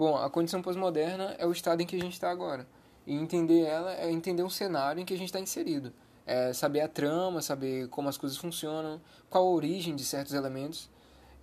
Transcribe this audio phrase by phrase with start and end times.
[0.00, 2.66] Bom, a condição pós-moderna é o estado em que a gente está agora.
[3.06, 5.92] E entender ela é entender um cenário em que a gente está inserido.
[6.24, 10.88] É saber a trama, saber como as coisas funcionam, qual a origem de certos elementos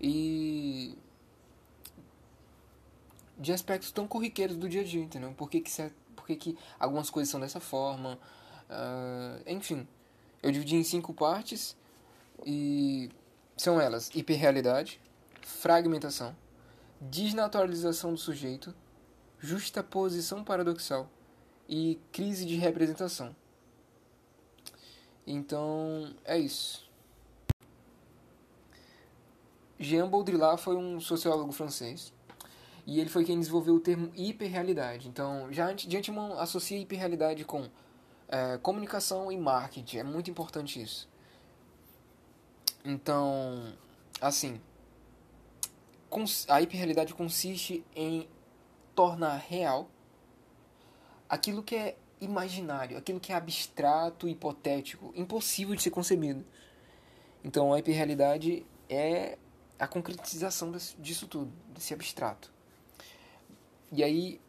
[0.02, 0.98] e
[3.38, 5.32] de aspectos tão corriqueiros do dia a dia, entendeu?
[5.38, 5.72] Por que, que,
[6.16, 8.18] por que, que algumas coisas são dessa forma?
[8.72, 9.88] Uh, enfim,
[10.42, 11.78] eu dividi em cinco partes
[12.44, 13.12] e
[13.56, 15.00] são elas: hiperrealidade,
[15.44, 16.36] fragmentação,
[17.00, 18.74] desnaturalização do sujeito,
[19.40, 21.10] justaposição paradoxal
[21.68, 23.36] e crise de representação.
[25.26, 26.88] Então, é isso.
[29.80, 32.12] Jean Baudrillard foi um sociólogo francês
[32.86, 35.08] e ele foi quem desenvolveu o termo hiperrealidade.
[35.08, 37.70] Então, já de antemão associa hiperrealidade com
[38.30, 39.98] é, comunicação e marketing.
[39.98, 41.08] É muito importante isso.
[42.84, 43.74] Então,
[44.22, 44.62] assim,
[46.48, 48.28] a hiperrealidade consiste em
[48.96, 49.90] tornar real
[51.30, 56.44] aquilo que é imaginário, aquilo que é abstrato, hipotético, impossível de ser concebido.
[57.44, 59.38] Então, a hiperrealidade é
[59.78, 62.52] a concretização disso tudo, desse abstrato.
[63.92, 64.42] E aí,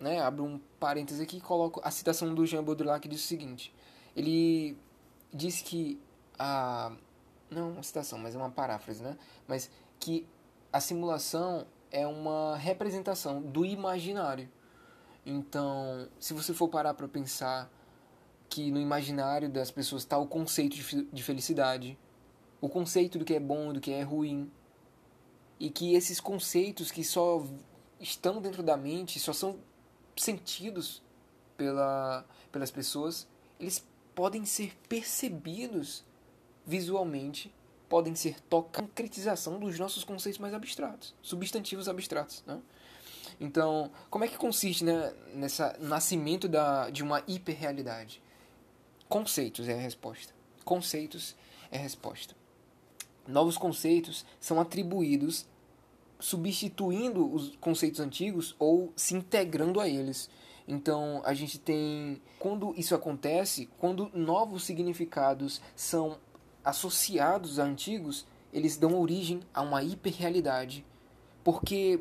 [0.00, 3.26] né, abro um parêntese aqui e coloco a citação do Jean Baudrillard que diz o
[3.26, 3.72] seguinte.
[4.16, 4.76] Ele
[5.32, 6.00] disse que
[6.38, 6.92] a
[7.50, 9.16] não uma citação, mas é uma paráfrase, né?
[9.46, 10.26] Mas que
[10.72, 14.48] a simulação é uma representação do imaginário.
[15.24, 17.70] Então, se você for parar para pensar
[18.48, 20.76] que no imaginário das pessoas está o conceito
[21.12, 21.98] de felicidade,
[22.60, 24.50] o conceito do que é bom e do que é ruim,
[25.60, 27.44] e que esses conceitos que só
[28.00, 29.58] estão dentro da mente, só são
[30.16, 31.02] sentidos
[31.56, 33.28] pela, pelas pessoas,
[33.60, 36.04] eles podem ser percebidos
[36.66, 37.54] visualmente,
[37.92, 38.88] podem ser tocados.
[38.88, 42.42] Concretização dos nossos conceitos mais abstratos, substantivos abstratos.
[42.46, 42.58] Né?
[43.38, 48.22] Então, como é que consiste né, nessa nascimento da, de uma hiperrealidade?
[49.10, 50.32] Conceitos é a resposta.
[50.64, 51.36] Conceitos
[51.70, 52.34] é a resposta.
[53.28, 55.46] Novos conceitos são atribuídos
[56.18, 60.30] substituindo os conceitos antigos ou se integrando a eles.
[60.66, 62.22] Então, a gente tem.
[62.38, 66.18] Quando isso acontece, quando novos significados são
[66.64, 70.84] associados a antigos, eles dão origem a uma hiperrealidade.
[71.42, 72.00] Porque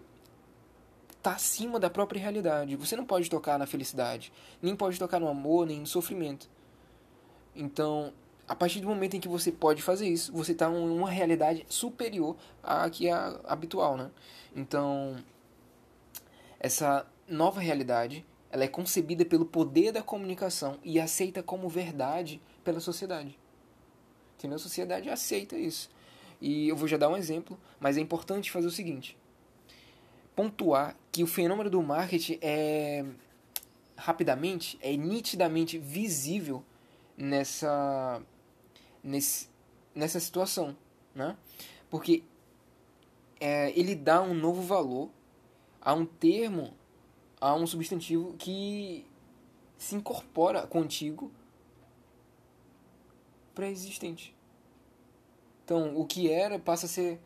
[1.21, 2.75] está acima da própria realidade.
[2.75, 6.49] Você não pode tocar na felicidade, nem pode tocar no amor, nem no sofrimento.
[7.55, 8.11] Então,
[8.47, 11.65] a partir do momento em que você pode fazer isso, você está em uma realidade
[11.69, 13.13] superior à que é
[13.45, 14.09] habitual, né?
[14.55, 15.15] Então,
[16.59, 22.79] essa nova realidade, ela é concebida pelo poder da comunicação e aceita como verdade pela
[22.79, 23.39] sociedade.
[24.41, 24.55] Entendeu?
[24.55, 25.87] A sociedade aceita isso.
[26.41, 29.15] E eu vou já dar um exemplo, mas é importante fazer o seguinte:
[30.35, 33.05] pontuar que o fenômeno do marketing é
[33.95, 36.63] rapidamente, é nitidamente visível
[37.15, 38.19] nessa
[39.03, 39.47] nesse,
[39.93, 40.75] nessa situação,
[41.13, 41.37] né?
[41.87, 42.23] Porque
[43.39, 45.11] é, ele dá um novo valor
[45.79, 46.73] a um termo,
[47.39, 49.05] a um substantivo que
[49.77, 51.31] se incorpora contigo
[53.61, 54.35] pré-existente.
[55.63, 57.19] Então, o que era passa a ser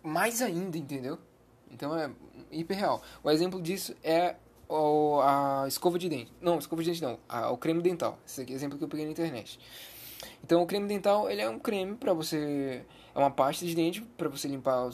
[0.00, 1.18] mais ainda, entendeu?
[1.72, 2.08] Então é
[2.52, 3.02] hiperreal.
[3.22, 4.36] O exemplo disso é
[4.68, 6.32] o, a escova de dente.
[6.40, 7.18] Não, escova de dente não.
[7.28, 8.16] A, o creme dental.
[8.24, 9.58] Esse aqui é o exemplo que eu peguei na internet.
[10.44, 14.02] Então o creme dental ele é um creme para você é uma pasta de dente
[14.16, 14.90] para você limpar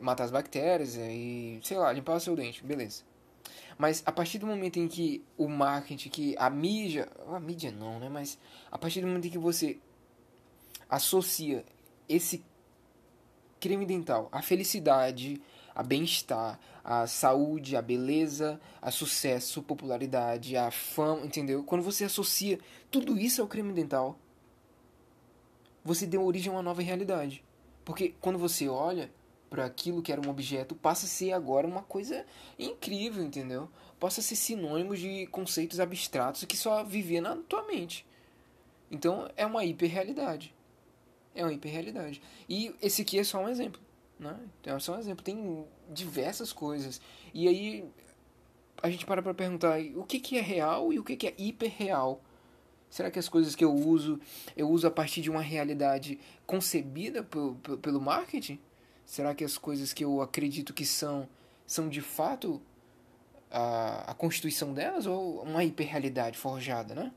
[0.00, 3.02] matar as bactérias e sei lá limpar o seu dente, beleza.
[3.80, 7.98] Mas a partir do momento em que o marketing, que a mídia, a mídia não,
[7.98, 8.10] né?
[8.10, 8.38] Mas
[8.70, 9.78] a partir do momento em que você
[10.86, 11.64] associa
[12.06, 12.44] esse
[13.58, 15.40] creme dental à felicidade,
[15.74, 21.64] a bem-estar, a saúde, a beleza, a sucesso, popularidade, a fama, entendeu?
[21.64, 22.58] Quando você associa
[22.90, 24.18] tudo isso ao creme dental,
[25.82, 27.42] você deu origem a uma nova realidade.
[27.82, 29.10] Porque quando você olha
[29.50, 32.24] para aquilo que era um objeto, passa a ser agora uma coisa
[32.56, 33.68] incrível, entendeu?
[33.98, 38.06] Passa a ser sinônimo de conceitos abstratos que só vivia na tua mente.
[38.88, 40.54] Então é uma hiperrealidade.
[41.34, 42.22] É uma hiperrealidade.
[42.48, 43.80] E esse aqui é só um exemplo.
[44.18, 44.38] Né?
[44.60, 45.24] Então é só um exemplo.
[45.24, 47.00] Tem diversas coisas.
[47.34, 47.84] E aí
[48.82, 51.34] a gente para para perguntar o que, que é real e o que, que é
[51.36, 52.22] hiperreal.
[52.88, 54.18] Será que as coisas que eu uso,
[54.56, 57.24] eu uso a partir de uma realidade concebida
[57.80, 58.58] pelo marketing?
[59.10, 61.28] Será que as coisas que eu acredito que são,
[61.66, 62.62] são de fato
[63.50, 67.12] a, a constituição delas ou uma hiperrealidade forjada, né?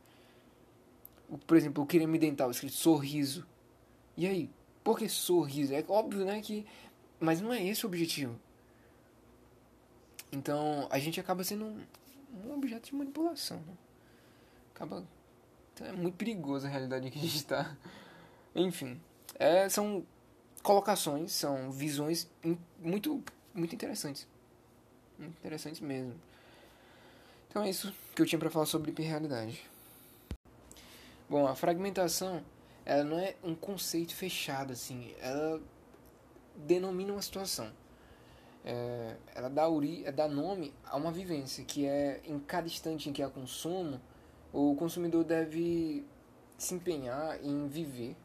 [1.46, 3.46] Por exemplo, o creme dental escrito sorriso.
[4.18, 4.50] E aí,
[4.84, 5.72] por que sorriso?
[5.72, 6.66] É óbvio, né, que...
[7.20, 8.40] Mas não é esse o objetivo.
[10.32, 11.80] Então a gente acaba sendo um,
[12.44, 13.58] um objeto de manipulação.
[13.58, 13.74] Né?
[14.74, 15.06] Acaba.
[15.76, 17.78] Então, é muito perigoso a realidade que a gente está.
[18.56, 19.00] Enfim,
[19.36, 20.04] é, são
[20.64, 22.28] colocações, são visões
[22.82, 23.22] muito,
[23.54, 24.26] muito interessantes.
[25.20, 26.16] Muito interessantes mesmo.
[27.50, 29.62] Então é isso que eu tinha para falar sobre hiperrealidade.
[31.30, 32.42] Bom, a fragmentação,
[32.86, 35.62] ela não é um conceito fechado assim, ela
[36.56, 37.72] denomina uma situação.
[38.66, 43.14] É, ela dá, uri, dá nome a uma vivência, que é em cada instante em
[43.14, 44.00] que há consumo,
[44.54, 46.06] o consumidor deve
[46.58, 48.16] se empenhar em viver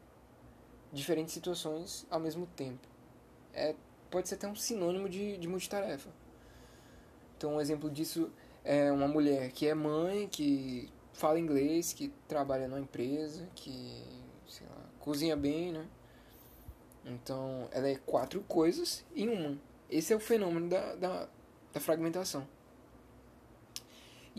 [0.91, 2.87] diferentes situações ao mesmo tempo.
[3.53, 3.75] É,
[4.09, 6.09] pode ser até um sinônimo de, de multitarefa.
[7.37, 8.31] Então, um exemplo disso
[8.63, 14.03] é uma mulher que é mãe, que fala inglês, que trabalha numa empresa, que
[14.47, 15.87] sei lá, cozinha bem, né?
[17.05, 19.57] Então, ela é quatro coisas em uma.
[19.89, 21.29] Esse é o fenômeno da, da,
[21.73, 22.47] da fragmentação.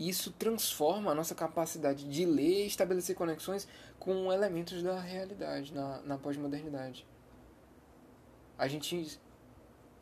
[0.01, 3.67] E isso transforma a nossa capacidade de ler e estabelecer conexões
[3.99, 7.05] com elementos da realidade na, na pós-modernidade.
[8.57, 9.19] A gente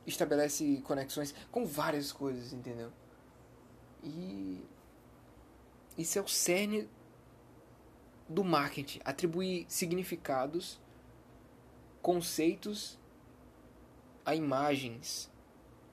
[0.08, 2.94] estabelece conexões com várias coisas, entendeu?
[4.02, 4.64] E
[5.98, 6.90] isso é o cerne
[8.30, 10.80] do marketing, atribuir significados,
[12.02, 12.98] conceitos
[14.26, 15.30] a imagens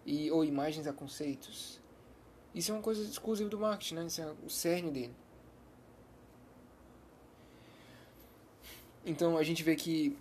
[0.05, 1.85] e ou imagens a conceitos.
[2.57, 4.07] Isso é uma coisa exclusiva do marketing, né?
[4.07, 5.15] Isso é o cerne dele.
[9.05, 10.17] Então a gente vê que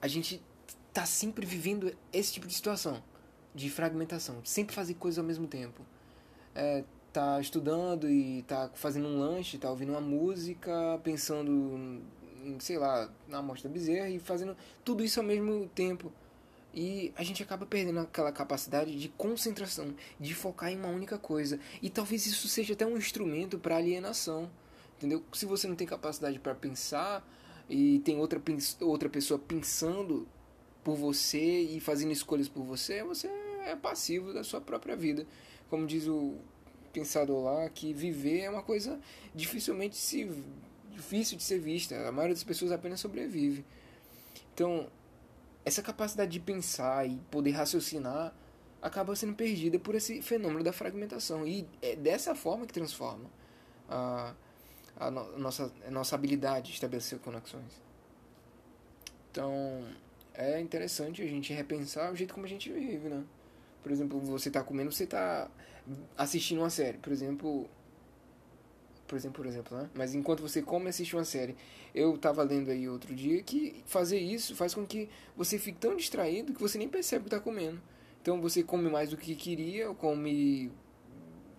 [0.00, 0.42] a gente
[0.94, 3.02] tá sempre vivendo esse tipo de situação
[3.54, 5.82] de fragmentação, sempre fazer coisas ao mesmo tempo.
[6.54, 12.02] É, tá estudando e tá fazendo um lanche, tá ouvindo uma música, pensando
[12.42, 16.10] em, sei lá, na amostra bezerra e fazendo tudo isso ao mesmo tempo.
[16.74, 21.60] E a gente acaba perdendo aquela capacidade de concentração, de focar em uma única coisa.
[21.80, 24.50] E talvez isso seja até um instrumento para alienação.
[24.96, 25.22] Entendeu?
[25.32, 27.24] Se você não tem capacidade para pensar
[27.70, 28.42] e tem outra,
[28.80, 30.26] outra pessoa pensando
[30.82, 33.28] por você e fazendo escolhas por você, você
[33.64, 35.26] é passivo da sua própria vida.
[35.70, 36.34] Como diz o
[36.92, 39.00] pensador lá, que viver é uma coisa
[39.34, 40.30] dificilmente se
[40.92, 42.08] difícil de ser vista.
[42.08, 43.64] A maioria das pessoas apenas sobrevive.
[44.52, 44.88] Então,
[45.64, 48.34] essa capacidade de pensar e poder raciocinar
[48.82, 51.46] acaba sendo perdida por esse fenômeno da fragmentação.
[51.46, 53.30] E é dessa forma que transforma
[53.88, 54.34] a,
[54.96, 57.82] a, no, nossa, a nossa habilidade de estabelecer conexões.
[59.30, 59.84] Então,
[60.34, 63.24] é interessante a gente repensar o jeito como a gente vive, né?
[63.82, 65.50] Por exemplo, você está comendo, você está
[66.16, 66.98] assistindo uma série.
[66.98, 67.68] Por exemplo,
[69.14, 69.90] por exemplo, por exemplo, né?
[69.94, 71.54] Mas enquanto você come e assiste uma série,
[71.94, 75.94] eu estava lendo aí outro dia que fazer isso faz com que você fique tão
[75.94, 77.80] distraído que você nem percebe o que está comendo.
[78.20, 80.72] Então você come mais do que queria, come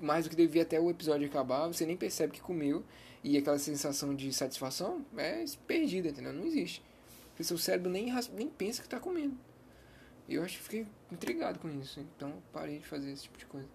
[0.01, 2.83] mais do que devia até o episódio acabar, você nem percebe que comeu
[3.23, 6.33] e aquela sensação de satisfação é perdida, entendeu?
[6.33, 6.83] Não existe.
[7.29, 9.37] Porque seu cérebro nem, nem pensa que está comendo.
[10.27, 13.67] Eu acho que fiquei intrigado com isso, então parei de fazer esse tipo de coisa.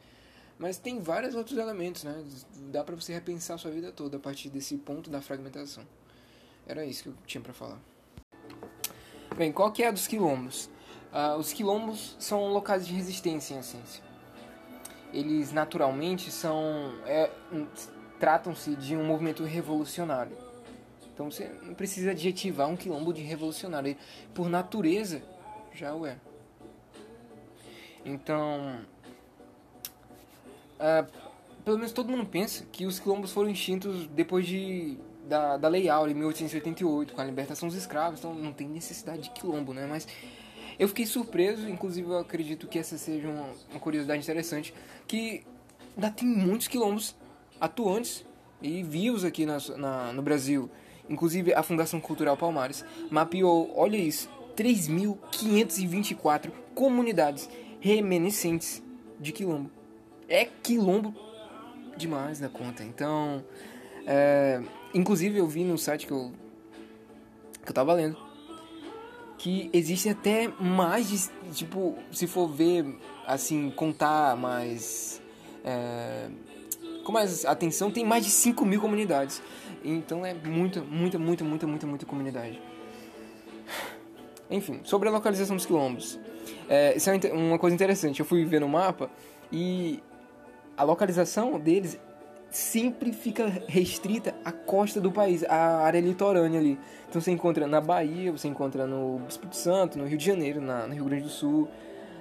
[0.61, 2.23] Mas tem vários outros elementos, né?
[2.71, 5.83] Dá para você repensar a sua vida toda a partir desse ponto da fragmentação.
[6.67, 7.81] Era isso que eu tinha para falar.
[9.35, 10.67] Bem, qual que é a dos quilombos?
[11.15, 14.05] Uh, os quilombos são locais de resistência em essência.
[15.15, 17.31] Eles naturalmente são é,
[18.19, 20.37] tratam-se de um movimento revolucionário.
[21.15, 23.97] Então você não precisa adjetivar um quilombo de revolucionário.
[24.35, 25.23] Por natureza,
[25.73, 26.19] já o é.
[28.05, 28.85] Então,
[30.81, 31.07] uh,
[31.65, 34.97] pelo menos todo mundo pensa que os quilombos foram extintos depois de,
[35.29, 39.23] da, da Lei Áurea, em 1888, com a libertação dos escravos, então não tem necessidade
[39.23, 39.87] de quilombo, né?
[39.89, 40.09] Mas
[40.79, 44.73] eu fiquei surpreso, inclusive eu acredito que essa seja uma, uma curiosidade interessante,
[45.07, 45.45] que
[45.95, 47.15] ainda tem muitos quilombos
[47.61, 48.25] atuantes
[48.63, 50.71] e vivos aqui na, na, no Brasil.
[51.09, 57.49] Inclusive a Fundação Cultural Palmares mapeou, olha isso, 3.524 comunidades
[57.81, 58.83] reminiscentes
[59.19, 59.80] de quilombo
[60.31, 61.15] é quilombo
[61.97, 62.83] demais da conta.
[62.83, 63.45] Então,
[64.07, 64.63] é,
[64.95, 66.33] inclusive eu vi no site que eu,
[67.63, 68.31] que eu tava lendo
[69.41, 72.85] que existem até mais de, tipo, se for ver,
[73.27, 75.21] assim, contar mais.
[75.65, 76.29] É,
[77.03, 79.43] com mais atenção, tem mais de 5 mil comunidades.
[79.83, 82.61] Então é muita, muita, muita, muita, muita, muita comunidade.
[84.51, 86.21] Enfim, sobre a localização dos quilombos.
[86.69, 88.21] É, isso é uma coisa interessante.
[88.21, 89.11] Eu fui ver no mapa
[89.51, 90.03] e
[90.81, 92.01] a localização deles
[92.51, 96.79] sempre fica restrita à costa do país, à área litorânea ali.
[97.07, 100.87] Então você encontra na Bahia, você encontra no Espírito Santo, no Rio de Janeiro, na,
[100.87, 101.69] no Rio Grande do Sul.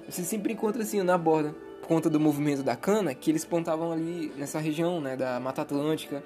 [0.06, 3.92] Você sempre encontra assim na borda, por conta do movimento da cana, que eles plantavam
[3.92, 6.22] ali nessa região, né, da Mata Atlântica,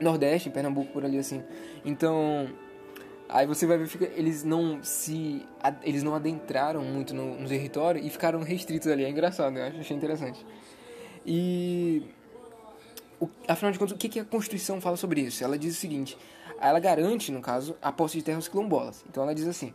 [0.00, 1.40] Nordeste, Pernambuco, por ali assim.
[1.84, 2.48] Então,
[3.28, 5.46] aí você vai ver que eles não se
[5.84, 9.04] eles não adentraram muito no, no território e ficaram restritos ali.
[9.04, 10.44] É engraçado, eu achei interessante.
[11.24, 12.02] E
[13.20, 15.44] o, afinal de contas, o que, que a Constituição fala sobre isso?
[15.44, 16.16] Ela diz o seguinte:
[16.60, 19.04] ela garante, no caso, a posse de terras quilombolas.
[19.08, 19.74] Então ela diz assim: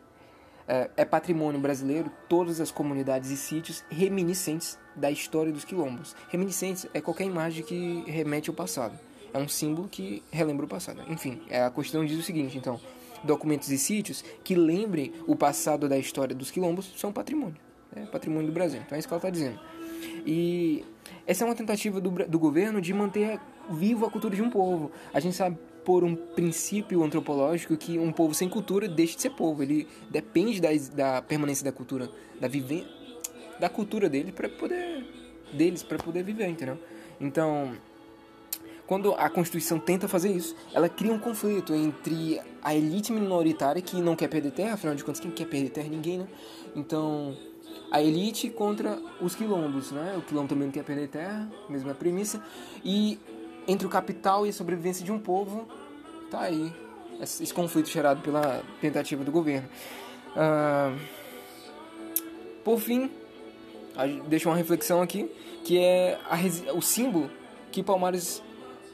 [0.68, 6.16] é, é patrimônio brasileiro todas as comunidades e sítios reminiscentes da história dos quilombos.
[6.30, 8.98] Reminiscentes é qualquer imagem que remete ao passado.
[9.34, 11.02] É um símbolo que relembra o passado.
[11.10, 12.80] Enfim, é, a Constituição diz o seguinte, então,
[13.24, 17.58] documentos e sítios que lembrem o passado da história dos quilombos são patrimônio.
[17.96, 18.82] É patrimônio do Brasil.
[18.86, 19.60] Então é isso que ela está dizendo.
[20.25, 20.83] E
[21.25, 24.91] essa é uma tentativa do, do governo de manter viva a cultura de um povo.
[25.13, 29.29] A gente sabe por um princípio antropológico que um povo sem cultura deixa de ser
[29.31, 29.62] povo.
[29.62, 32.09] Ele depende da, da permanência da cultura,
[32.39, 33.05] da vivência
[33.59, 35.05] da cultura dele para poder
[35.53, 36.77] deles para poder viver, entendeu?
[37.19, 37.77] Então,
[38.85, 44.01] quando a Constituição tenta fazer isso, ela cria um conflito entre a elite minoritária que
[44.01, 45.88] não quer perder terra, afinal de contas, quem quer perder terra?
[45.88, 46.27] Ninguém, né?
[46.75, 47.38] Então,
[47.91, 50.15] a elite contra os quilombos, né?
[50.17, 52.44] O quilombo também não quer perder terra, mesma premissa.
[52.84, 53.20] E
[53.67, 55.67] entre o capital e a sobrevivência de um povo,
[56.29, 56.74] tá aí
[57.22, 59.67] esse, conflito gerado pela tentativa do governo.
[60.36, 61.00] Uh,
[62.63, 63.10] por fim,
[64.27, 65.32] deixa uma reflexão aqui,
[65.63, 67.29] que é a, o símbolo
[67.72, 68.39] que Palmares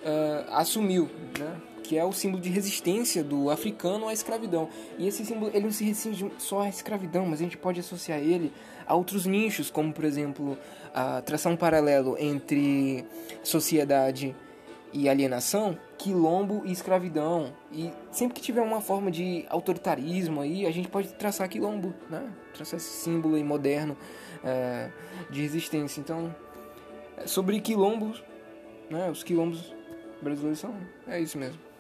[0.04, 1.10] uh, assumiu,
[1.40, 1.62] né?
[1.92, 4.70] Que é o símbolo de resistência do africano à escravidão.
[4.98, 8.18] E esse símbolo ele não se restringe só à escravidão, mas a gente pode associar
[8.18, 8.54] ele
[8.88, 10.58] a outros nichos, como por exemplo,
[10.94, 13.06] a traçar um paralelo entre
[13.44, 14.34] sociedade
[14.94, 17.52] e alienação, quilombo e escravidão.
[17.74, 22.26] E sempre que tiver uma forma de autoritarismo aí, a gente pode traçar quilombo, né?
[22.54, 23.98] Traçar esse símbolo aí moderno
[24.46, 24.90] é,
[25.30, 26.00] de resistência.
[26.00, 26.34] Então,
[27.26, 28.24] sobre quilombos,
[28.90, 29.10] né?
[29.12, 29.76] Os quilombos
[30.22, 30.74] brasileiros são.
[31.06, 31.71] É isso mesmo.